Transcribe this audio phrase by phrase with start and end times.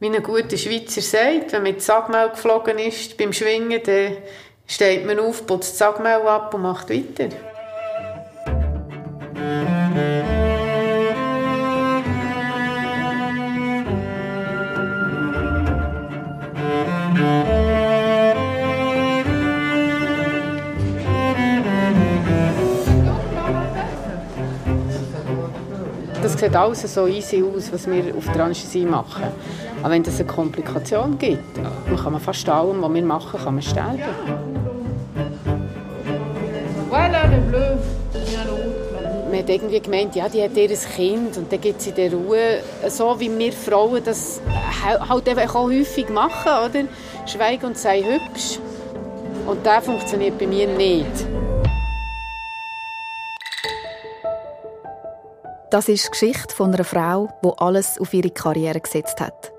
[0.00, 4.16] Wie ein guter Schweizer sagt, wenn man mit Sagmehl geflogen ist beim Schwingen, dann
[4.64, 7.34] steht man auf, putzt das Sagmehl ab und macht weiter.
[26.38, 29.24] Sieht alles so easy aus, was wir auf der Anästhesie machen.
[29.82, 33.54] Aber wenn es eine Komplikation gibt, dann kann man fast allem, was wir machen, kann
[33.54, 34.02] man sterben.
[36.90, 37.76] Voilà, le bleu.
[39.30, 42.60] Man hat irgendwie gemeint, ja, die hat ihr Kind und dann gibt sie der Ruhe.
[42.88, 44.40] So wie wir Frauen das
[44.82, 46.84] halt einfach auch häufig machen, oder?
[47.26, 48.58] Schweig und sei hübsch.
[49.46, 51.26] Und das funktioniert bei mir nicht.
[55.70, 59.52] Das ist die Geschichte von einer Frau, die alles auf ihre Karriere gesetzt hat.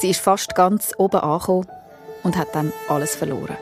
[0.00, 1.66] Sie ist fast ganz oben angekommen
[2.22, 3.58] und hat dann alles verloren.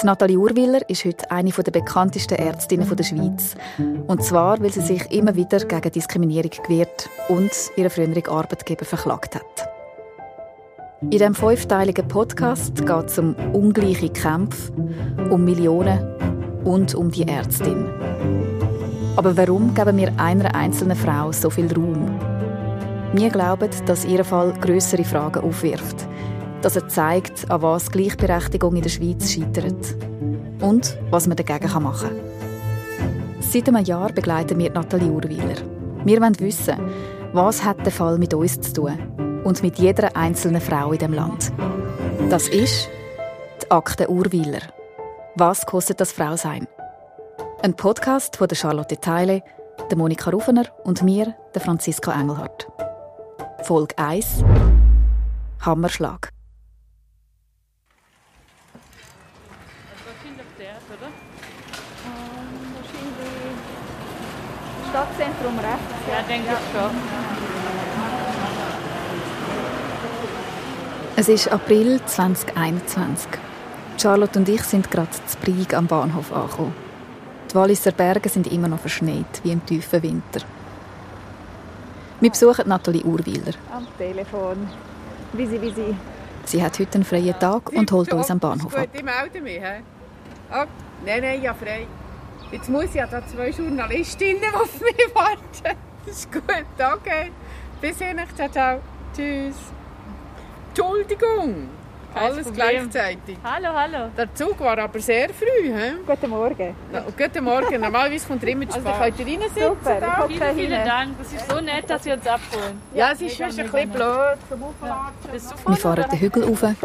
[0.00, 3.56] Die Nathalie Urwiller ist heute eine der bekanntesten Ärztinnen der Schweiz.
[4.06, 9.34] Und zwar, weil sie sich immer wieder gegen Diskriminierung gewehrt und ihren früheren Arbeitgeber verklagt
[9.34, 9.68] hat.
[11.00, 14.72] In diesem fünfteiligen Podcast geht es um ungleiche Kämpfe,
[15.30, 16.14] um Millionen
[16.64, 18.11] und um die Ärztin.
[19.14, 22.18] Aber warum geben wir einer einzelnen Frau so viel Raum?
[23.12, 26.06] Wir glauben, dass ihr Fall größere Fragen aufwirft.
[26.62, 29.96] Dass er zeigt, an was Gleichberechtigung in der Schweiz scheitert.
[30.62, 32.32] Und was man dagegen machen kann.
[33.40, 35.56] Seit einem Jahr begleiten wir Nathalie Urweiler.
[36.04, 36.76] Wir wollen wissen,
[37.34, 38.96] was hat der Fall mit uns zu tun
[39.44, 41.52] und mit jeder einzelnen Frau in dem Land.
[42.30, 42.88] Das ist
[43.62, 44.62] die Akte Urweiler.
[45.36, 46.66] Was kostet das Frausein?
[47.64, 49.40] Ein Podcast von der Charlotte Teile,
[49.88, 52.66] der Monika Rufener und mir, der Franziska Engelhardt.
[53.62, 54.42] Folge 1
[55.60, 56.28] Hammerschlag.
[64.90, 65.80] Stadtzentrum rechts.
[66.10, 66.90] Ja, denke ich schon.
[71.14, 73.28] Es ist April 2021.
[73.98, 76.81] Charlotte und ich sind gerade zu Brieg am Bahnhof angekommen.
[77.52, 80.40] Die Walliser Berge sind immer noch verschneit, wie im tiefen Winter.
[82.18, 83.52] Wir besuchen Nathalie Urweiler.
[83.70, 84.70] Am Telefon.
[85.36, 85.74] Sie, wie
[86.46, 86.62] sie.
[86.62, 88.80] Hat heute einen freien Tag und holt uns am Bahnhof ab.
[88.80, 89.60] Gut, ich melde mich.
[90.50, 90.64] Oh,
[91.04, 91.86] nein, nein, ja frei.
[92.50, 95.76] Jetzt muss ich ja da zwei Journalistinnen auf mich warten.
[96.06, 96.42] Das ist gut,
[96.78, 97.32] okay.
[97.82, 98.80] Bis hin, ciao, ciao.
[99.14, 99.56] Tschüss.
[100.70, 101.68] Entschuldigung.
[102.14, 102.90] Kein Alles Problem.
[102.90, 103.38] gleichzeitig.
[103.42, 104.10] Hallo, hallo.
[104.16, 105.72] Der Zug war aber sehr früh.
[105.74, 105.92] He?
[106.06, 106.74] Guten Morgen.
[106.92, 107.80] Na, guten Morgen.
[107.80, 109.16] Normalerweise kommt er immer zu Also, spät.
[109.16, 109.62] Könnt ihr reinsitzen?
[109.68, 109.94] Super,
[110.28, 110.48] ich da?
[110.48, 110.84] Vielen, vielen.
[110.86, 111.18] Dank.
[111.18, 112.80] Das ist so nett, dass Sie uns abholen.
[112.94, 116.62] Ja, es ist schon ein bisschen blöd zum du Wir fahren den Hügel rauf.
[116.64, 116.76] Ein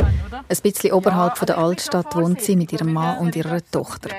[0.64, 4.10] bisschen oberhalb von der Altstadt wohnt sie mit ihrem Mann und ihrer Tochter.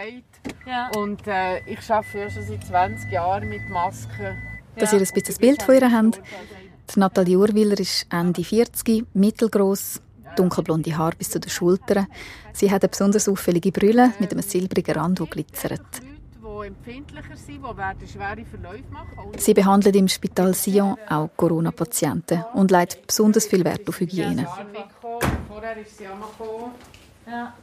[0.67, 0.91] Ja.
[0.97, 4.37] Und äh, ich arbeite ja schon seit 20 Jahren mit Masken.
[4.77, 6.21] Dass ihr ein bisschen ein Bild von ihr habt.
[6.95, 10.01] Die Nathalie Urwiller ist Ende 40, mittelgroß,
[10.39, 12.07] dunkelblonde Haare bis zu den Schultern.
[12.53, 15.81] Sie hat eine besonders auffällige Brille mit einem silbrigen Rand, der glitzert.
[16.43, 19.19] Leute, die empfindlicher sind, die werden schwere Verläufe machen.
[19.27, 24.47] Und Sie behandelt im Spital Sion auch Corona-Patienten und legt besonders viel Wert auf Hygiene.
[27.27, 27.55] Ja.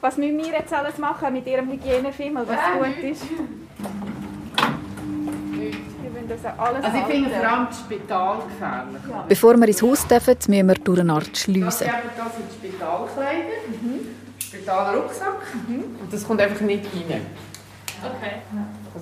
[0.00, 3.24] Was müssen wir jetzt alles machen mit Ihrem Hygienefimmel, was gut ist?
[6.28, 9.02] Das alles Also ich finde vor allem das Spital gefährlich.
[9.28, 11.84] Bevor wir ins Haus dürfen, müssen wir durch eine Art Schleuse.
[11.84, 13.58] Ich habe das sind Spitalkleider,
[14.38, 17.26] Spitalrucksack und das kommt einfach nicht rein.
[18.04, 18.42] Okay.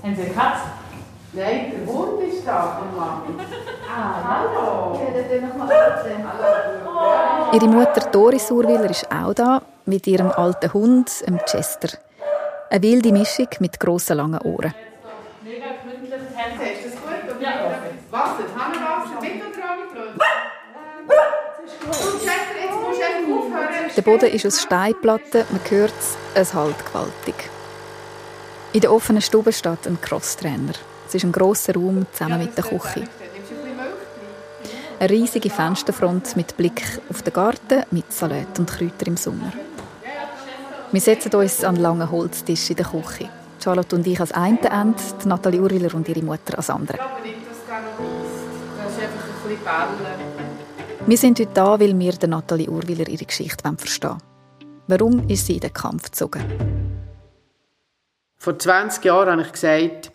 [0.02, 0.62] Haben Sie eine Katze?
[1.32, 3.22] Nein, der Hund ist da, der Mann.
[7.52, 11.98] Ihre Mutter Doris Urwiller ist auch da, mit ihrem alten Hund, dem Chester.
[12.70, 14.74] Eine wilde Mischung mit grossen, langen Ohren.
[15.44, 16.12] Mega gründlich.
[16.14, 17.40] Ist das gut?
[17.40, 17.50] Ja.
[18.10, 20.20] Wasser, Hannenwasser, mit oder ohne Blöd?
[21.82, 23.85] Und Chester, jetzt musst du einfach aufhören.
[23.96, 27.48] Der Boden ist aus Steinplatten, man hört es, es halt gewaltig.
[28.74, 30.74] In der offenen Stube steht ein Crosstrainer.
[31.08, 33.04] Es ist ein grosser Raum zusammen mit der Küche.
[35.00, 39.52] Eine riesige Fensterfront mit Blick auf den Garten mit Salat und Kräutern im Sommer.
[40.92, 43.30] Wir setzen uns an einen langen Holztisch in der Küche.
[43.64, 46.98] Charlotte und ich als einen Ende, Nathalie Urwiller und ihre Mutter als andere.
[46.98, 47.22] Das ist
[49.00, 50.45] einfach ein bisschen Bälle.
[51.08, 54.22] Wir sind heute da, weil wir der Nathalie Urwiller ihre Geschichte verstehen wollen.
[54.88, 56.42] Warum ist sie in den Kampf gezogen?
[58.36, 60.10] Vor 20 Jahren habe ich gesagt,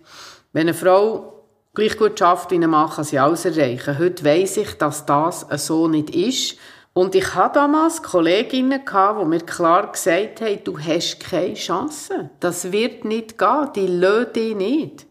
[0.51, 3.99] wenn eine Frau gleich gut arbeite wie ein Mann, kann sie alles erreichen.
[3.99, 6.57] Heute weiss ich, dass das so nicht ist.
[6.91, 12.31] Und ich hatte damals Kolleginnen, die mir klar gesagt haben, du hast keine Chance.
[12.41, 13.69] Das wird nicht gehen.
[13.77, 15.07] Die lassen dich nicht.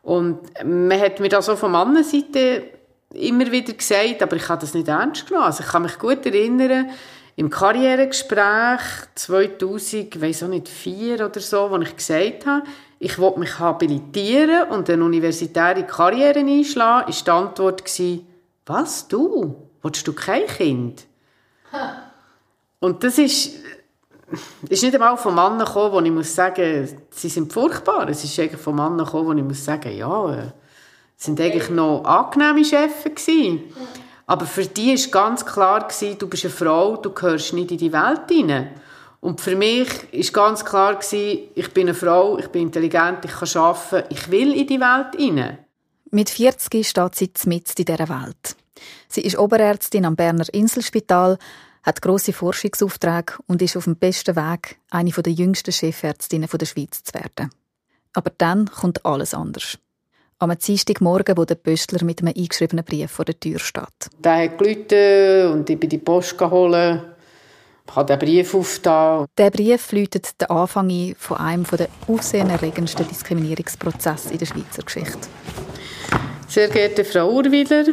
[0.00, 2.62] Und man hat mir das auch von meiner Seite
[3.14, 5.46] immer wieder gesagt, aber ich habe das nicht ernst genommen.
[5.46, 6.90] Also ich kann mich gut erinnern,
[7.36, 8.80] im Karrieregespräch
[9.14, 12.66] 2000, ich weiß auch nicht, vier oder so, wo ich gesagt habe,
[12.98, 17.82] ich wollte mich habilitieren und eine universitäre Karriere einschlagen, ist die Antwort
[18.66, 19.56] was, du?
[19.82, 21.06] Willst du kein Kind?
[22.78, 23.56] Und das ist,
[24.68, 28.08] ist nicht einmal von Männern gekommen, wo ich muss sagen, sie sind furchtbar.
[28.08, 30.52] Es ist eigentlich von Männern gekommen, wo ich muss sagen, ja, äh,
[31.24, 33.28] sind eigentlich noch angenehme Chefs.
[34.26, 35.88] Aber für die war ganz klar,
[36.18, 38.70] du bist eine Frau, du gehörst nicht in die Welt hinein.
[39.20, 43.62] Und für mich war ganz klar, ich bin eine Frau, ich bin intelligent, ich kann
[43.62, 45.58] arbeiten, ich will in die Welt hinein.
[46.10, 48.56] Mit 40 steht sie mitten in dieser Welt.
[49.08, 51.38] Sie ist Oberärztin am Berner Inselspital,
[51.84, 57.02] hat grosse Forschungsaufträge und ist auf dem besten Weg, eine der jüngsten Chefärztinnen der Schweiz
[57.02, 57.50] zu werden.
[58.12, 59.78] Aber dann kommt alles anders.
[60.42, 64.10] Am Dienstagmorgen, wo der Pöstler mit einem eingeschriebenen Brief vor der Tür steht.
[64.18, 67.00] Der hat geläutet und ich bin die Post geholt.
[67.86, 69.26] Ich habe den Brief aufgetan.
[69.38, 75.28] Der Brief läutet den Anfang ein von einem der aufsehenerregendsten Diskriminierungsprozesse in der Schweizer Geschichte.
[76.48, 77.84] Sehr geehrte Frau Urwiler,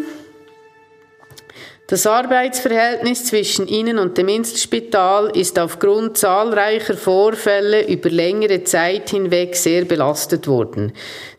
[1.89, 9.55] das Arbeitsverhältnis zwischen Ihnen und dem Inselspital ist aufgrund zahlreicher Vorfälle über längere Zeit hinweg
[9.55, 10.93] sehr belastet worden.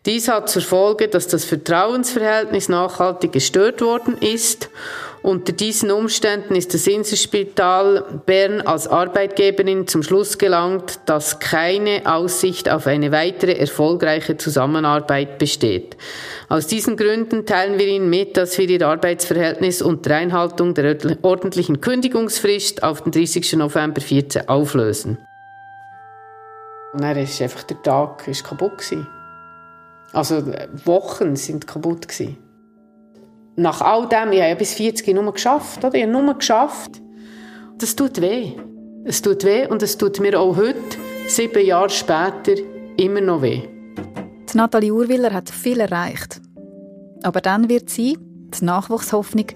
[0.06, 4.70] Dies hat zur Folge, dass das Vertrauensverhältnis nachhaltig gestört worden ist
[5.22, 12.70] unter diesen Umständen ist das Inselspital Bern als Arbeitgeberin zum Schluss gelangt, dass keine Aussicht
[12.70, 15.98] auf eine weitere erfolgreiche Zusammenarbeit besteht.
[16.48, 21.82] Aus diesen Gründen teilen wir Ihnen mit, dass wir Ihr Arbeitsverhältnis unter Einhaltung der ordentlichen
[21.82, 23.52] Kündigungsfrist auf den 30.
[23.54, 25.18] November 2014 auflösen.
[26.94, 29.06] Und dann ist einfach der Tag ist kaputt gewesen.
[30.12, 30.42] Also
[30.84, 32.38] Wochen sind kaputt gewesen
[33.60, 35.94] nach all dem, ich habe ja bis 40 nur geschafft, oder?
[35.94, 37.00] Ich habe nur geschafft.
[37.78, 38.52] Das tut weh.
[39.04, 40.80] Es tut weh und es tut mir auch heute,
[41.26, 42.54] sieben Jahre später,
[42.96, 43.62] immer noch weh.
[44.52, 46.40] Die Nathalie Urwiller hat viel erreicht.
[47.22, 49.46] Aber dann wird sie, die Nachwuchshoffnung,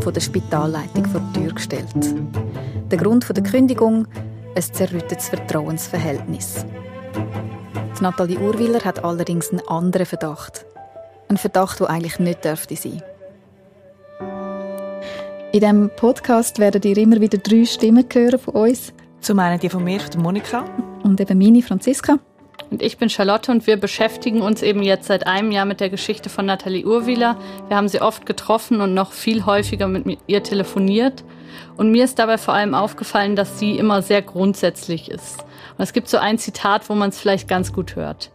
[0.00, 1.86] von der Spitalleitung vor die Tür gestellt.
[2.90, 4.06] Der Grund der Kündigung,
[4.54, 6.64] ein zerrüttetes Vertrauensverhältnis.
[7.98, 10.64] Die Nathalie Urwiller hat allerdings einen anderen Verdacht.
[11.28, 13.02] Ein Verdacht, der eigentlich nicht dürfte sein.
[15.52, 18.92] In diesem Podcast werdet ihr immer wieder drei Stimmen hören von uns.
[19.20, 20.64] Zum einen die von mir, von Monika.
[21.02, 22.20] Und eben meine, Franziska.
[22.70, 25.90] Und ich bin Charlotte und wir beschäftigen uns eben jetzt seit einem Jahr mit der
[25.90, 27.36] Geschichte von Nathalie Urwieler.
[27.66, 31.24] Wir haben sie oft getroffen und noch viel häufiger mit ihr telefoniert.
[31.76, 35.40] Und mir ist dabei vor allem aufgefallen, dass sie immer sehr grundsätzlich ist.
[35.76, 38.30] Und es gibt so ein Zitat, wo man es vielleicht ganz gut hört.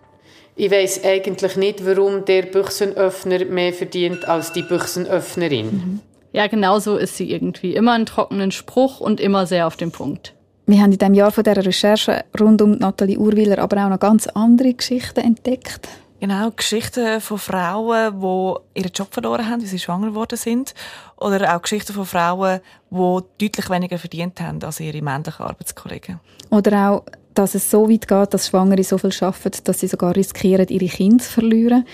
[0.58, 5.66] Ich weiß eigentlich nicht, warum der Büchsenöffner mehr verdient als die Büchsenöffnerin.
[5.66, 6.02] Mhm.
[6.36, 7.76] Ja, genau so ist sie irgendwie.
[7.76, 10.34] Immer einen trockenen Spruch und immer sehr auf den Punkt.
[10.66, 14.00] Wir haben in diesem Jahr von dieser Recherche rund um Nathalie Urwiller aber auch noch
[14.00, 15.88] ganz andere Geschichten entdeckt.
[16.20, 20.74] Genau, Geschichten von Frauen, die ihren Job verloren haben, wie sie schwanger geworden sind.
[21.16, 22.60] Oder auch Geschichten von Frauen,
[22.92, 26.20] die deutlich weniger verdient haben als ihre männlichen Arbeitskollegen.
[26.50, 30.14] Oder auch, dass es so weit geht, dass Schwangere so viel arbeiten, dass sie sogar
[30.14, 31.86] riskieren, ihre Kinder zu verlieren.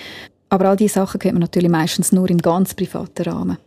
[0.50, 3.60] Aber all diese Sachen hört man natürlich meistens nur im ganz privaten Rahmen.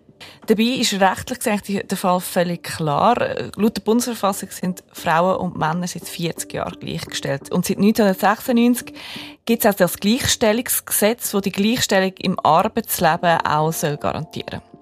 [0.47, 3.17] Dabei ist rechtlich gesagt der Fall völlig klar.
[3.57, 7.51] Laut der Bundesverfassung sind Frauen und Männer seit 40 Jahren gleichgestellt.
[7.51, 8.95] Und seit 1996
[9.47, 14.75] gibt es auch das Gleichstellungsgesetz, das die Gleichstellung im Arbeitsleben auch garantieren soll.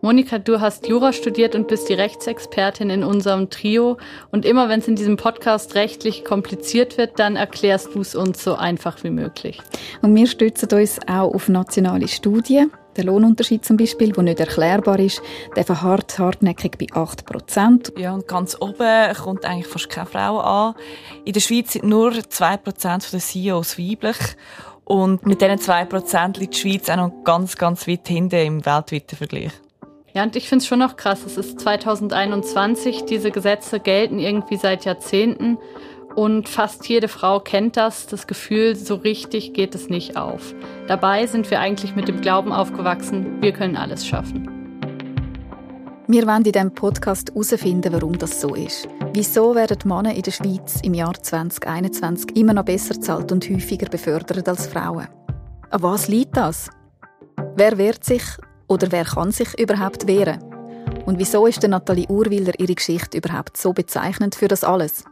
[0.00, 3.98] Monika, du hast Jura studiert und bist die Rechtsexpertin in unserem Trio.
[4.30, 8.44] Und immer wenn es in diesem Podcast rechtlich kompliziert wird, dann erklärst du es uns
[8.44, 9.60] so einfach wie möglich.
[10.00, 12.70] Und wir stützen uns auch auf nationale Studien.
[12.98, 15.22] Der Lohnunterschied zum Beispiel, der nicht erklärbar ist,
[15.54, 17.92] der verharrt hartnäckig bei 8 Prozent.
[17.96, 20.74] Ja, und ganz oben kommt eigentlich fast keine Frau an.
[21.24, 24.16] In der Schweiz sind nur 2 Prozent der CEOs weiblich.
[24.84, 28.66] Und mit diesen 2 Prozent liegt die Schweiz auch noch ganz, ganz weit hinten im
[28.66, 29.52] weltweiten Vergleich.
[30.12, 31.24] Ja, und ich finde es schon noch krass.
[31.24, 35.56] Es ist 2021, diese Gesetze gelten irgendwie seit Jahrzehnten.
[36.18, 40.52] Und fast jede Frau kennt das, das Gefühl, so richtig geht es nicht auf.
[40.88, 44.50] Dabei sind wir eigentlich mit dem Glauben aufgewachsen, wir können alles schaffen.
[46.08, 48.88] Wir wollen in diesem Podcast herausfinden, warum das so ist.
[49.14, 53.88] Wieso werden Männer in der Schweiz im Jahr 2021 immer noch besser zahlt und häufiger
[53.88, 55.06] befördert als Frauen?
[55.70, 56.68] An was liegt das?
[57.54, 58.24] Wer wehrt sich
[58.66, 60.42] oder wer kann sich überhaupt wehren?
[61.06, 65.04] Und wieso ist der Nathalie Urwiller ihre Geschichte überhaupt so bezeichnend für das alles?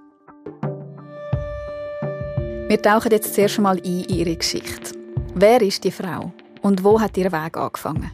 [2.69, 4.99] Wir tauchen jetzt zuerst einmal ein in ihre Geschichte.
[5.37, 6.33] Wer ist die Frau
[6.63, 8.11] und wo hat ihr Weg angefangen?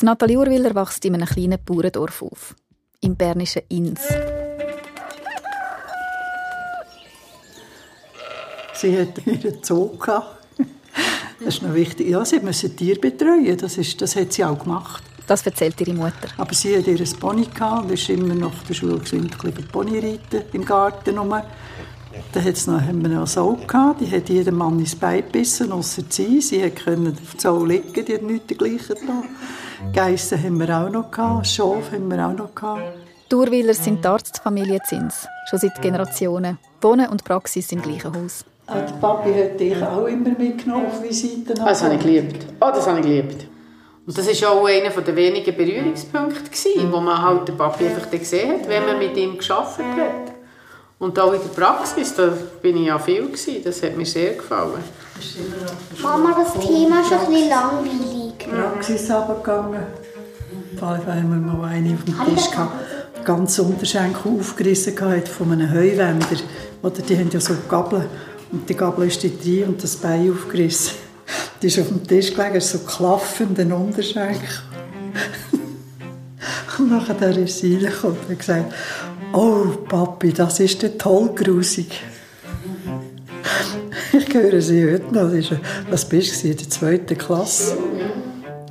[0.00, 2.56] Die Nathalie Urwiller wächst in einem kleinen Bauerndorf auf,
[3.00, 4.00] im bernischen Inns.
[8.74, 10.44] Sie hat ihren Zoo gehabt.
[11.38, 12.08] Das ist noch wichtig.
[12.08, 13.56] Ja, sie musste Tiere betreuen.
[13.56, 15.04] Das, ist, das hat sie auch gemacht.
[15.28, 16.28] Das erzählt ihre Mutter.
[16.38, 19.30] Aber sie hat ihr Pony gehabt und ist immer nach der Schule ein
[19.70, 21.40] Pony reiten im Garten rum.
[22.32, 25.18] Dann hat's noch, haben wir noch eine Sau gehabt, die hat jedem Mann ins Bein
[25.18, 26.40] gebissen, ausser sie.
[26.40, 29.24] Sie konnte auf der Sau liegen, die hat nichts dergleichen getan.
[29.92, 32.82] Geissen haben wir auch noch gehabt, Schaf haben wir auch noch gehabt.
[33.30, 36.58] Die sind die Arztfamilie Zins, schon seit Generationen.
[36.82, 38.44] Wohnen und Praxis im gleichen Haus.
[38.66, 41.58] Ah, der Papi hat dich auch immer mitgenommen auf Visiten.
[41.60, 42.46] Ah, das habe ich geliebt.
[42.60, 43.46] Oh, das habe ich geliebt.
[44.06, 48.60] Und das war auch einer der wenigen Berührungspunkte, wo man halt den Papi einfach gesehen
[48.60, 50.31] hat, wenn man mit ihm gearbeitet hat.
[51.02, 52.32] Und auch in der Praxis, da
[52.62, 53.56] bin ich ja viel gewesen.
[53.64, 54.84] Das hat mir sehr gefallen.
[56.00, 58.48] Mama, das Thema ist ein bisschen langweilig.
[58.48, 59.82] Praxis runtergegangen.
[60.78, 62.76] Vor allem haben wir mal eine auf dem Tisch gehabt,
[63.24, 66.36] ganz Unterschenkel aufgerissen hat von einem Heuwender.
[66.84, 68.06] Oder die haben ja so Gabeln.
[68.52, 70.94] Und die Gabel ist dort rein und das Bein aufgerissen.
[71.60, 74.48] Die ist auf dem Tisch gelegen, so klaffenden Unterschenkel.
[76.78, 78.72] und nachher ist sie reingekommen und hat gesagt,
[79.32, 81.90] oh Papi, das ist der toll grusig.
[84.12, 85.30] ich höre sie heute noch.
[85.90, 87.76] Was bist du in der zweiten Klasse?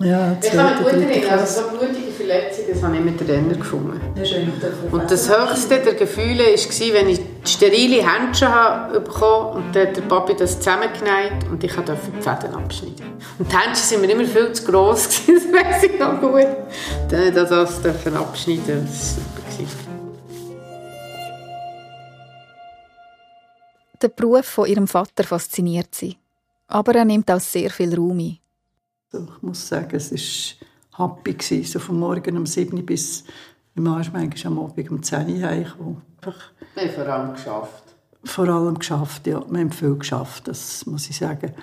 [0.03, 1.61] Ja, zweite, dritte Klasse.
[1.61, 4.01] Also so blutige Verletzungen, das habe ich mit der Renner gefunden.
[4.91, 8.49] Und das höchste der Gefühle war, wenn ich sterile Händchen
[8.93, 13.05] bekommen und dann hat der Papi das zusammengenäht und ich durfte die Fäden abschneiden.
[13.37, 16.47] Und die Händchen waren mir immer viel zu gross, das weiß ich noch gut.
[17.09, 19.90] Dann durfte ich das abschneiden, das war super.
[24.01, 26.17] Der Beruf von ihrem Vater fasziniert sie.
[26.67, 28.39] Aber er nimmt auch sehr viel Raum ein.
[29.13, 30.55] Ich muss sagen, es
[30.97, 31.63] war happy.
[31.63, 33.23] So von morgen um 7 Uhr bis
[33.75, 36.01] manchmal am Abend um 10 Uhr heimgekommen.
[36.75, 37.83] Wir haben vor allem geschafft.
[38.23, 39.43] Vor allem geschafft, ja.
[39.49, 41.53] Wir haben viel geschafft, das muss ich sagen.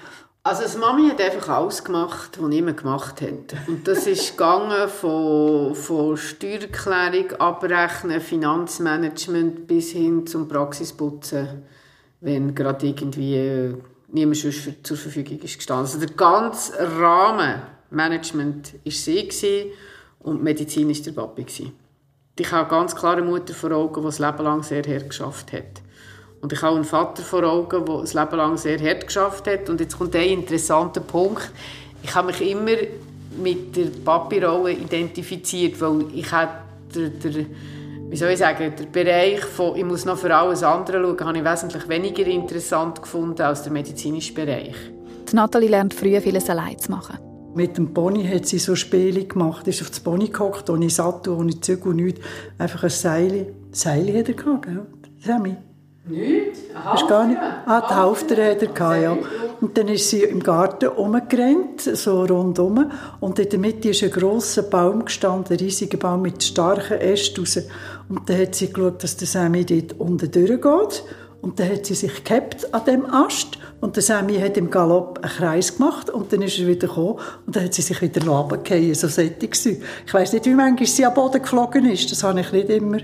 [0.42, 3.68] Also die Mami hat einfach alles gemacht, was niemand gemacht hat.
[3.68, 11.64] Und das ist gegangen von, von Steuererklärung, Abrechnen, Finanzmanagement bis hin zum Praxisputzen,
[12.20, 13.74] wenn gerade irgendwie äh,
[14.08, 15.86] niemand sonst zur Verfügung ist gestanden.
[15.86, 19.72] Also der ganze Rahmen Management war sie
[20.20, 21.72] und Medizin war der Papi.
[22.38, 25.52] Ich habe eine ganz klare Mutter vor Augen, die das Leben lang sehr hart geschafft
[25.52, 25.82] hat.
[26.40, 29.68] Und ich habe einen Vater vor Augen, der das Leben lang sehr hart geschafft hat.
[29.68, 31.50] Und jetzt kommt ein interessanter Punkt.
[32.02, 32.76] Ich habe mich immer
[33.42, 37.44] mit der Papi-Rolle identifiziert, weil ich der, der,
[38.10, 41.38] wie soll ich sagen, der Bereich von ich muss noch für alles andere schauen, habe
[41.38, 44.76] ich wesentlich weniger interessant gefunden als der medizinische Bereich.
[45.30, 47.18] Die Nathalie lernt früh vieles allein zu machen.
[47.54, 49.64] Mit dem Pony hat sie so Spiele gemacht.
[49.64, 52.20] Sie ist auf das Pony gehockt, ohne Sattel, ohne Zügel, nichts.
[52.56, 53.54] Einfach ein Seil.
[53.72, 54.86] Seil hat er gehabt, gell?
[55.18, 55.56] Sammy?
[56.06, 56.60] Nichts?
[56.74, 57.38] Hast gar nicht?
[57.40, 59.18] Ah, die Hälfte hat er gehabt, ja.
[59.60, 62.90] Und dann ist sie im Garten rumgerannt, so rundum.
[63.20, 67.40] Und in der Mitte ist ein grosser Baum gestanden, ein riesiger Baum mit starken Ästen
[67.40, 67.58] raus.
[68.08, 71.04] Und dann hat sie geschaut, dass der Sammy dort unten durchgeht.
[71.40, 73.58] Und dann hat sie sich gehabt an dem Ast.
[73.80, 76.10] Und der Sammy hat im Galopp einen Kreis gemacht.
[76.10, 77.20] Und dann ist er wieder gekommen.
[77.46, 79.56] Und dann hat sie sich wieder runtergefallen, so sättig
[80.06, 82.98] Ich weiß nicht, wie manchmal sie am Boden geflogen ist, das konnte ich nicht immer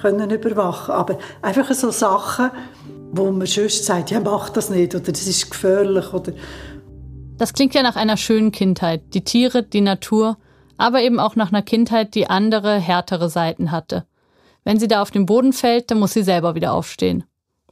[0.00, 2.50] können überwachen, aber einfach so Sachen,
[3.12, 4.94] wo man sonst sagt, ja mach das nicht.
[4.94, 6.12] Oder das ist gefährlich.
[6.12, 6.32] Oder
[7.38, 9.02] das klingt ja nach einer schönen Kindheit.
[9.14, 10.36] Die Tiere, die Natur,
[10.76, 14.04] aber eben auch nach einer Kindheit, die andere, härtere Seiten hatte.
[14.66, 17.24] Wenn sie da auf den Boden fällt, dann muss sie selber wieder aufstehen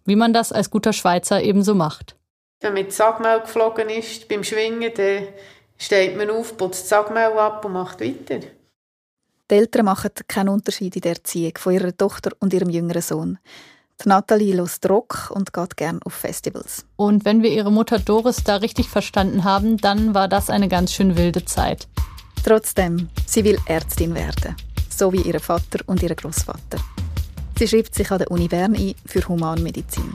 [0.05, 2.17] wie man das als guter Schweizer ebenso macht.
[2.61, 5.29] Wenn mit Sagmehl geflogen ist beim Schwingen, dann
[5.77, 8.41] steht man auf, putzt Sagmehl ab und macht weiter.
[9.51, 13.39] Die Eltern machen keinen Unterschied in der Erziehung von ihrer Tochter und ihrem jüngeren Sohn.
[14.03, 16.87] Die Nathalie lässt Rock und geht gern auf Festivals.
[16.97, 20.93] Und wenn wir ihre Mutter Doris da richtig verstanden haben, dann war das eine ganz
[20.93, 21.87] schön wilde Zeit.
[22.45, 24.57] Trotzdem, sie will Ärztin werden,
[24.99, 26.79] so wie ihr Vater und ihr Großvater.
[27.59, 30.13] Sie schreibt sich an der Uni Bern ein für Humanmedizin.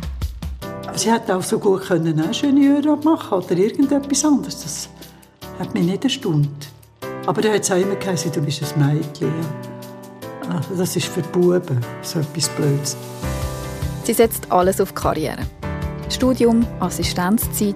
[0.95, 4.62] Sie hätte auch so gut können Ingenieur machen oder irgendetwas anderes.
[4.62, 4.89] Das
[5.59, 6.69] hat mich nicht erstaunt.
[7.25, 9.31] Aber er hat es auch immer gesagt, du bist ein Mädchen.
[10.50, 12.98] Also das ist für Buben so etwas Blödes.
[14.03, 15.43] Sie setzt alles auf Karriere.
[16.09, 17.75] Studium, Assistenzzeit,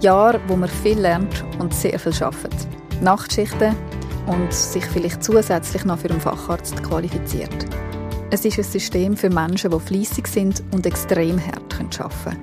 [0.00, 2.68] Jahre, wo man viel lernt und sehr viel arbeitet.
[3.00, 3.74] Nachtschichten
[4.28, 7.66] und sich vielleicht zusätzlich noch für einen Facharzt qualifiziert.
[8.30, 12.42] Es ist ein System für Menschen, die fleissig sind und extrem hart arbeiten können.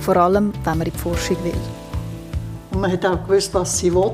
[0.00, 1.52] Vor allem, wenn man in die Forschung will.
[2.72, 4.12] Und man hat auch gewusst, was sie will.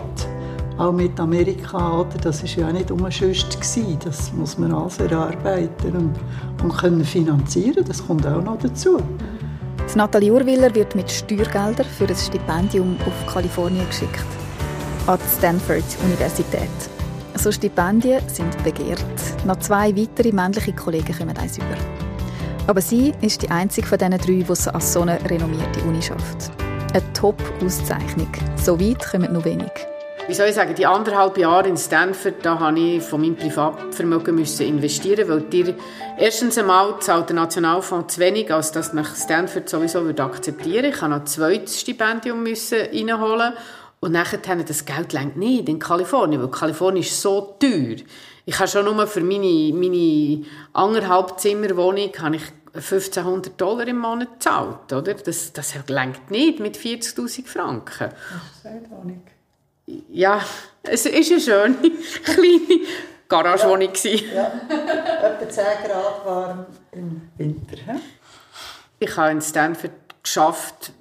[0.79, 2.19] Auch mit Amerika, oder?
[2.21, 3.59] das war ja nicht umsonst.
[4.05, 6.15] Das muss man alles erarbeiten und,
[6.63, 7.83] und können finanzieren.
[7.87, 9.01] Das kommt auch noch dazu.
[9.95, 14.27] Nathalie Urwiller wird mit Steuergeldern für ein Stipendium auf Kalifornien geschickt.
[15.07, 16.96] An die Stanford Universität.
[17.39, 19.05] So Stipendien sind begehrt.
[19.45, 21.77] Noch zwei weitere männliche Kollegen kommen eins über.
[22.67, 26.51] Aber sie ist die einzige von diesen drei, die an so eine renommierte Uni schafft.
[26.93, 28.33] Eine Top-Auszeichnung.
[28.57, 29.71] So weit kommen nur wenig.
[30.29, 34.35] Wie soll ich sagen, die anderthalb Jahre in Stanford, da habe ich von meinem Privatvermögen
[34.35, 35.77] müssen investieren, weil dir
[36.19, 40.87] erstens einmal zahlt der Nationalfonds zu wenig, als dass mich Stanford sowieso würde akzeptieren.
[40.87, 43.53] Ich musste noch ein zweites Stipendium müssen reinholen
[44.01, 47.97] und nachher haben das Geld längt nicht in Kalifornien, weil Kalifornien ist so teuer.
[48.45, 52.43] Ich habe schon nur für meine, meine anderthalb Zimmerwohnung habe ich
[52.75, 55.15] 1500 Dollar im Monat gezahlt, oder?
[55.15, 58.11] Das, das längt nicht mit 40'000 Franken.
[58.63, 59.23] Das ist Wohnung.
[60.11, 60.41] Ja,
[60.83, 61.77] es war eine schöne,
[62.25, 62.87] kleine
[63.29, 63.93] Garagewohnung.
[64.03, 64.53] Ja, ja.
[65.23, 67.77] etwa 10 Grad warm im Winter.
[67.77, 68.01] He?
[68.99, 70.93] Ich habe in Stanford geschafft,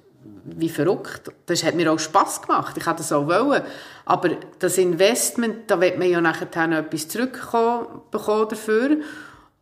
[0.56, 1.32] wie verrückt.
[1.46, 2.76] Das hat mir auch Spass gemacht.
[2.76, 3.62] Ich wollte das auch wollen.
[4.04, 8.98] Aber das Investment, da wird man ja nachher etwas zurückbekommen dafür.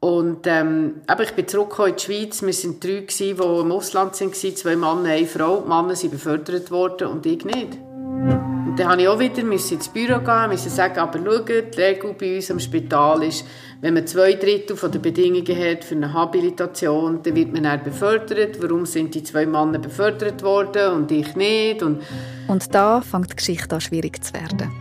[0.00, 2.43] Und ähm, aber ich bin zurückgekommen in die Schweiz.
[2.43, 5.62] Wir waren drei, die im Ausland waren, zwei Männer, eine Frau.
[5.62, 7.79] Die Männer sind befördert worden und ich nicht.
[8.75, 12.14] Und dann musste ich auch wieder ins Büro gehen, musste sagen, aber schaut, die Regel
[12.19, 13.47] bei uns am Spital ist,
[13.85, 18.62] wenn man zwei Drittel der Bedingungen hat für eine Habilitation, dann wird man dann befördert.
[18.62, 21.83] Warum sind die zwei Männer befördert worden und ich nicht?
[21.83, 22.00] Und,
[22.49, 24.73] und da fängt die Geschichte an schwierig zu werden.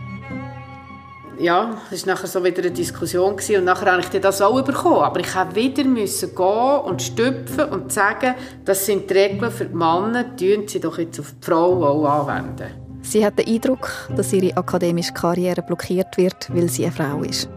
[1.38, 4.62] Ja, es war nachher so wieder eine Diskussion gewesen, und nachher habe ich das auch
[4.62, 5.02] bekommen.
[5.02, 9.66] Aber ich musste wieder müssen gehen und stüpfen und sagen, das sind die Regeln für
[9.66, 12.70] die Männer, tun sie doch jetzt auf die Frau auch anwenden.
[13.02, 17.50] Sie hat den Eindruck, dass ihre akademische Karriere blockiert wird, weil sie eine Frau ist.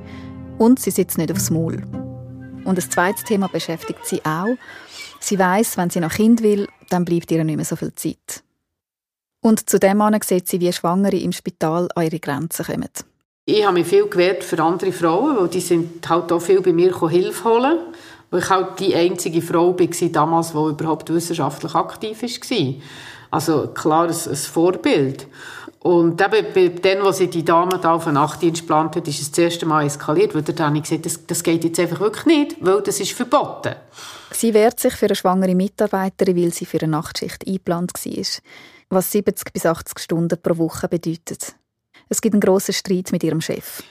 [0.58, 1.84] Und sie sitzt nicht aufs Maul.
[2.66, 4.56] Und das zweite Thema beschäftigt sie auch.
[5.20, 8.44] Sie weiß, wenn sie noch Kind will, dann bleibt ihr nicht mehr so viel Zeit.
[9.42, 12.90] Und zu dem sieht sie, wie Schwangere im Spital an ihre Grenzen kommen.
[13.46, 16.74] Ich habe mich viel gewehrt für andere Frauen, weil die sind halt auch viel bei
[16.74, 17.78] mir Hilfe holen.
[18.30, 22.74] Weil ich halt die einzige Frau war damals, die überhaupt wissenschaftlich aktiv war.
[23.32, 25.28] Also klar, ein, ein Vorbild.
[25.80, 29.32] Und eben dem, wo sie die Dame da auf den Nachtdienst geplant hat, ist es
[29.32, 32.26] das erste Mal eskaliert, weil dann habe ich gesagt, das, das geht jetzt einfach wirklich
[32.26, 33.76] nicht, weil das ist verboten.
[34.32, 38.26] Sie wehrt sich für eine schwangere Mitarbeiterin, weil sie für eine Nachtschicht eingeplant war,
[38.90, 41.56] was 70 bis 80 Stunden pro Woche bedeutet.
[42.10, 43.84] Es gibt einen grossen Streit mit ihrem Chef.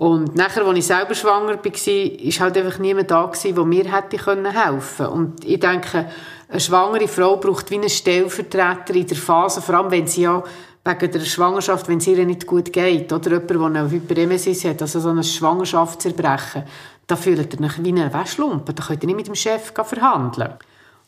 [0.00, 4.16] Und nachher, als ich selber schwanger war, war halt einfach niemand da, der mir hätte
[4.16, 5.12] helfen können.
[5.12, 6.06] Und ich denke,
[6.48, 10.42] eine schwangere Frau braucht wie einen Stellvertreter in der Phase, vor allem wenn sie ja
[10.86, 14.80] wegen der Schwangerschaft, wenn es ihr nicht gut geht, oder jemand, der eine Hyperemesis hat,
[14.80, 16.62] also so ein Schwangerschaftserbrechen,
[17.06, 20.54] da fühlt ihr euch wie eine Wäschlumpe, da könnt ihr nicht mit dem Chef verhandeln.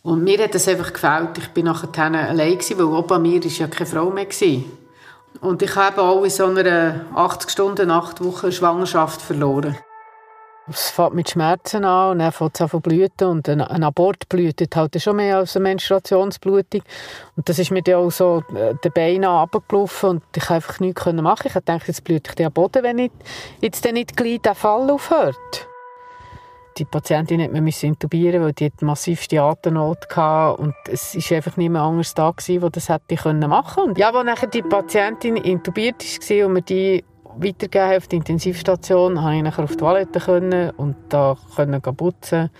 [0.03, 1.39] Und mir hat das einfach gefällt.
[1.39, 4.27] Ich bin nachher allein weil auch bei mir ist ja keine Frau mehr.
[5.43, 9.77] Und ich habe auch in so einer 80 Stunden, 8 Wochen Schwangerschaft verloren.
[10.71, 13.27] Es fängt mit Schmerzen an und dann fängt es an zu blüten.
[13.27, 16.83] Und ein, ein Abort blüht halt schon mehr als eine Menstruationsblutung.
[17.37, 20.79] Und das ist mir dann auch so äh, den Beinen runtergelaufen und ich konnte einfach
[20.79, 21.47] nichts machen.
[21.49, 23.11] Ich dachte, jetzt blüht ich am Boden, wenn ich
[23.61, 25.67] jetzt nicht gleich der Fall aufhört.
[26.79, 31.57] Die Patientin hat man intubieren, weil die hat massivste Atemnot hatte und es ist einfach
[31.71, 33.15] mehr anders da gewesen, wo das hätte
[33.49, 33.97] machen können.
[33.97, 37.05] Ja, als nachher die Patientin intubiert war und wir die
[37.37, 42.51] weitergegeben auf die Intensivstation, konnte ich nachher auf die Toilette können und da können putzen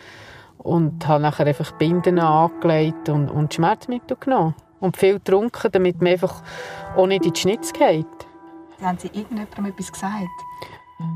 [0.59, 6.13] und habe nachher einfach Binden angelegt und, und Schmerzmittel genommen und viel getrunken, damit man
[6.13, 6.43] einfach
[7.11, 8.07] in die Schnitz geht.
[8.81, 10.29] Haben Sie irgendjemandem etwas gesagt?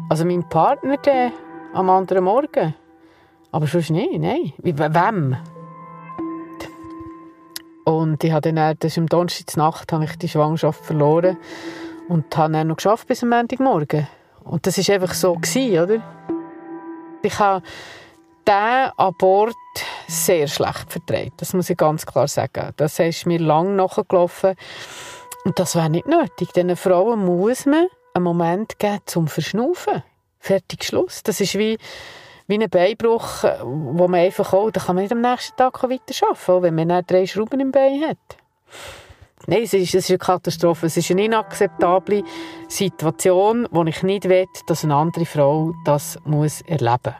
[0.08, 1.32] Also mein Partner der,
[1.74, 2.74] am anderen Morgen.
[3.56, 4.52] Aber sonst nicht, nein.
[4.58, 5.34] Wem?
[7.84, 11.38] Und ich habe dann, das am Donnerstag habe ich die Schwangerschaft verloren.
[12.06, 14.08] Und habe dann noch geschafft bis am Montagmorgen.
[14.44, 16.02] Und das war einfach so, gewesen, oder?
[17.22, 17.64] Ich habe
[18.46, 19.54] diesen Abort
[20.06, 21.40] sehr schlecht vertreibt.
[21.40, 22.74] Das muss ich ganz klar sagen.
[22.76, 24.54] Das ist mir lang nachgelaufen.
[25.46, 26.52] Und das wäre nicht nötig.
[26.52, 30.02] Diesen Frauen muss man einen Moment geben zum Verschnaufen.
[30.40, 31.22] Fertig, Schluss.
[31.22, 31.78] Das ist wie,
[32.46, 36.26] wie ein Beinbruch, wo man einfach auch, da kann man nicht am nächsten Tag weiter
[36.26, 38.18] arbeiten, auch wenn man drei Schrauben im Bein hat.
[39.48, 40.86] Nein, es ist, es ist eine Katastrophe.
[40.86, 42.24] Es ist eine inakzeptable
[42.68, 47.14] Situation, wo ich nicht will, dass eine andere Frau das muss erleben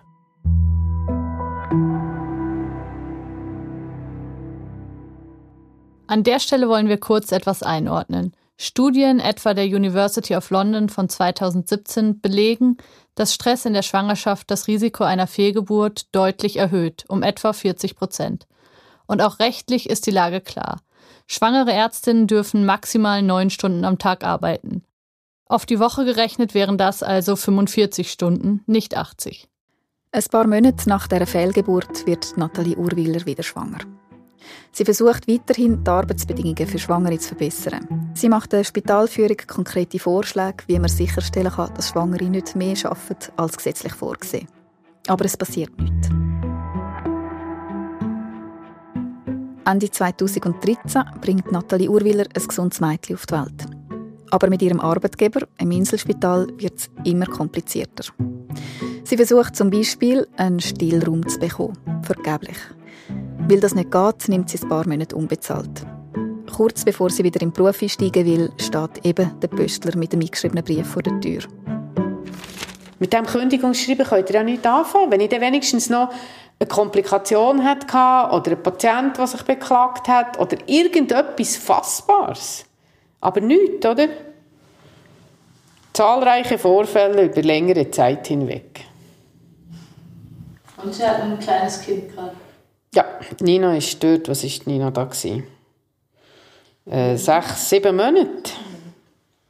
[6.09, 8.33] An der Stelle wollen wir kurz etwas einordnen.
[8.59, 12.79] Studien etwa der University of London von 2017 belegen,
[13.15, 18.47] dass Stress in der Schwangerschaft das Risiko einer Fehlgeburt deutlich erhöht, um etwa 40 Prozent.
[19.07, 20.81] Und auch rechtlich ist die Lage klar.
[21.27, 24.85] Schwangere Ärztinnen dürfen maximal neun Stunden am Tag arbeiten.
[25.47, 29.49] Auf die Woche gerechnet wären das also 45 Stunden, nicht 80.
[30.13, 33.79] Ein paar Monate nach der Fehlgeburt wird Nathalie Urwiller wieder schwanger.
[34.73, 38.13] Sie versucht weiterhin, die Arbeitsbedingungen für Schwangere zu verbessern.
[38.15, 43.33] Sie macht der Spitalführung konkrete Vorschläge, wie man sicherstellen kann, dass Schwangere nicht mehr arbeiten
[43.37, 44.49] als gesetzlich vorgesehen.
[45.09, 46.09] Aber es passiert nichts.
[49.65, 53.67] Ende 2013 bringt Nathalie Urwiller ein gesundes Mädchen auf die Welt.
[54.31, 58.05] Aber mit ihrem Arbeitgeber, im Inselspital, wird es immer komplizierter.
[59.05, 61.77] Sie versucht zum Beispiel, einen Stillraum zu bekommen.
[62.03, 62.59] Vergeblich.
[63.49, 65.87] Weil das nicht geht, nimmt sie ein paar Monate unbezahlt.
[66.53, 70.21] Kurz bevor sie wieder in den Beruf einsteigen will, steht eben der Pöstler mit dem
[70.21, 71.43] eingeschriebenen Brief vor der Tür.
[72.99, 75.11] Mit dem Kündigungsschreiben könnt ihr ja nicht anfangen.
[75.11, 76.11] Wenn ich dann wenigstens noch
[76.59, 82.65] eine Komplikation hatte oder ein Patient, der sich beklagt hat oder irgendetwas Fassbares.
[83.21, 84.09] Aber nichts, oder?
[85.93, 88.81] Zahlreiche Vorfälle über längere Zeit hinweg.
[90.83, 92.33] Und sie hat ein kleines Kind gerade.
[92.97, 93.05] Ja,
[93.41, 94.27] Nina ist dort.
[94.31, 95.11] Was war Nina da?
[96.91, 98.53] Äh, sechs, sieben Monate.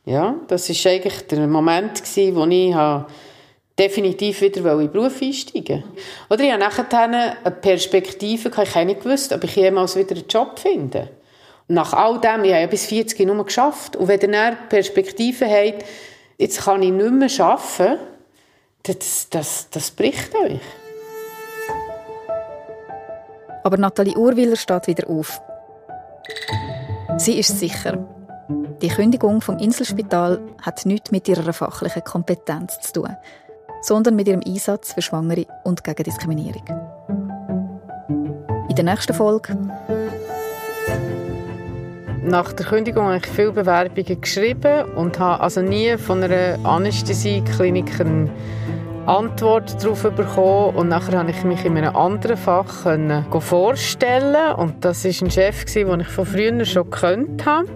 [0.04, 2.02] Ja, das war eigentlich der Moment,
[2.34, 2.74] wo ich
[3.78, 5.84] definitiv wieder in den Beruf einsteigen
[6.28, 10.26] Oder ich hatte nachher eine Perspektive, ich habe nicht gewusst, ob ich jemals wieder einen
[10.26, 11.10] Job finde.
[11.68, 13.94] Nach all dem, ich habe ja bis 40 nur geschafft.
[13.94, 15.84] Und wenn ihr dann Perspektive habt,
[16.36, 18.00] jetzt kann ich nicht mehr arbeiten,
[18.82, 20.60] das, das, das bricht euch.
[23.66, 25.42] Aber Nathalie Urwiller steht wieder auf.
[27.16, 27.98] Sie ist sicher.
[28.80, 33.16] Die Kündigung vom Inselspital hat nichts mit ihrer fachlichen Kompetenz zu tun,
[33.82, 36.62] sondern mit ihrem Einsatz für Schwangere und gegen Diskriminierung.
[38.68, 39.58] In der nächsten Folge
[42.22, 47.98] nach der Kündigung habe ich viele Bewerbungen geschrieben und habe also nie von einer Anästhesieklinik
[49.06, 52.66] Antwort darauf bekommen und nachher konnte ich mich in einem anderen Fach
[53.40, 57.68] vorstellen und das war ein Chef, den ich von früher schon gekannt habe.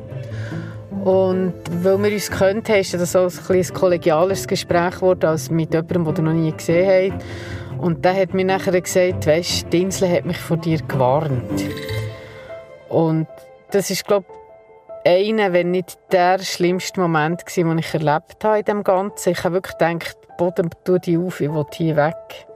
[1.04, 5.50] Und weil wir uns gekannt haben, ist das auch ein, ein kollegialeres Gespräch geworden als
[5.50, 7.24] mit jemandem, den ihr noch nie gesehen habt.
[7.78, 11.64] Und der hat mir nachher gesagt, weisst, Insel hat mich von dir gewarnt.
[12.88, 13.28] Und
[13.70, 14.39] das ist, glaube ich,
[15.04, 19.30] einer, wenn nicht der schlimmste Moment war, den ich erlebt habe in dem Ganzen.
[19.30, 22.46] Ich habe wirklich gedacht, Boden, tu die auf, ich will hier weg.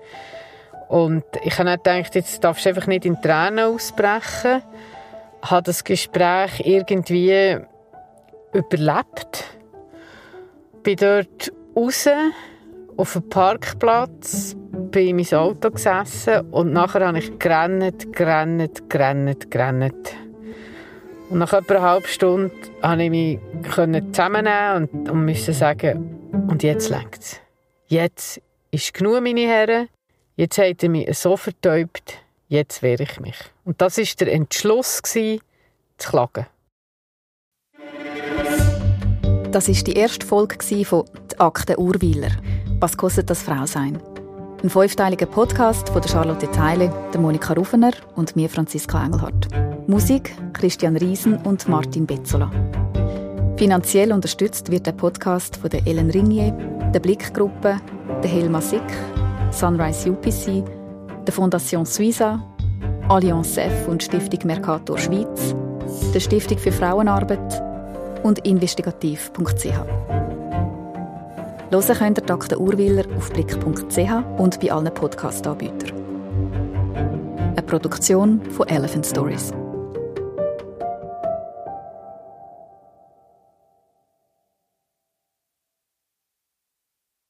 [0.88, 4.62] Und ich habe gedacht, jetzt darfst du einfach nicht in Tränen ausbrechen.
[5.42, 7.58] Ich habe das Gespräch irgendwie
[8.52, 9.44] überlebt.
[10.82, 12.08] Bin dort raus
[12.96, 19.50] auf dem Parkplatz, bin in mein Auto gesessen und nachher habe ich gerannt, gerannt, gerannt,
[19.50, 20.14] gerannt.
[21.34, 23.40] Und nach etwa einer halben Stunde konnte ich mich
[24.12, 26.16] zusammennehmen und, und musste sagen,
[26.46, 27.40] und jetzt längt es.
[27.88, 29.88] Jetzt ist genug, meine Herren.
[30.36, 33.34] Jetzt hat er mich so vertäubt, jetzt wehre ich mich.
[33.64, 35.40] Und das war der Entschluss, zu
[35.98, 36.46] klagen.
[39.50, 42.30] Das war die erste Folge von «Die Akte Urweiler».
[42.78, 44.00] Was kostet das Frausein?
[44.62, 49.48] Ein fünfteiliger Podcast von Charlotte Teile, der Monika Rufener und mir, Franziska Engelhardt.
[49.86, 52.50] Musik Christian Riesen und Martin Betzola.
[53.58, 56.52] Finanziell unterstützt wird der Podcast von der Ellen Ringier,
[56.94, 57.80] der Blickgruppe,
[58.22, 58.82] der Helma Sick,
[59.50, 60.64] Sunrise UPC,
[61.26, 62.42] der Fondation Suiza,
[63.08, 65.54] Allianz F und Stiftung Mercator Schweiz,
[66.14, 67.62] der Stiftung für Frauenarbeit
[68.22, 69.64] und investigativ.ch.
[71.70, 72.58] Hören könnt ihr Dr.
[72.58, 75.92] Urwiller auf blick.ch und bei allen Podcast-Anbietern.
[77.36, 79.52] Eine Produktion von Elephant Stories.